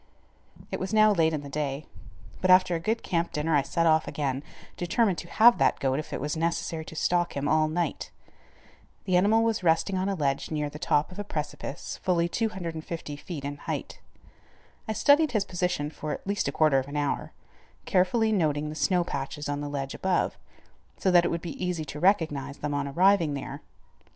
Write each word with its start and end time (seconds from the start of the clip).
It 0.71 0.79
was 0.79 0.95
now 0.95 1.11
late 1.13 1.31
in 1.31 1.43
the 1.43 1.47
day, 1.49 1.85
but 2.41 2.49
after 2.49 2.73
a 2.73 2.79
good 2.79 3.03
camp 3.03 3.31
dinner 3.33 3.55
I 3.55 3.61
set 3.61 3.85
off 3.85 4.07
again, 4.07 4.41
determined 4.75 5.19
to 5.19 5.27
have 5.29 5.59
that 5.59 5.79
goat 5.79 5.99
if 5.99 6.11
it 6.11 6.19
was 6.19 6.35
necessary 6.35 6.83
to 6.85 6.95
stalk 6.95 7.37
him 7.37 7.47
all 7.47 7.67
night. 7.67 8.09
The 9.05 9.15
animal 9.15 9.43
was 9.43 9.61
resting 9.61 9.99
on 9.99 10.09
a 10.09 10.15
ledge 10.15 10.49
near 10.49 10.71
the 10.71 10.79
top 10.79 11.11
of 11.11 11.19
a 11.19 11.23
precipice 11.23 11.97
fully 12.01 12.27
250 12.27 13.15
feet 13.15 13.45
in 13.45 13.57
height. 13.57 13.99
I 14.87 14.93
studied 14.93 15.33
his 15.33 15.45
position 15.45 15.91
for 15.91 16.11
at 16.11 16.25
least 16.25 16.47
a 16.47 16.51
quarter 16.51 16.79
of 16.79 16.87
an 16.87 16.97
hour, 16.97 17.31
carefully 17.85 18.31
noting 18.31 18.69
the 18.69 18.75
snow 18.75 19.03
patches 19.03 19.47
on 19.47 19.61
the 19.61 19.69
ledge 19.69 19.93
above, 19.93 20.35
so 20.97 21.11
that 21.11 21.25
it 21.25 21.29
would 21.29 21.41
be 21.41 21.63
easy 21.63 21.85
to 21.85 21.99
recognize 21.99 22.57
them 22.57 22.73
on 22.73 22.87
arriving 22.87 23.35
there. 23.35 23.61